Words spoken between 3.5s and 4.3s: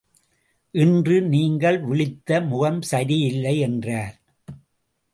என்றார்.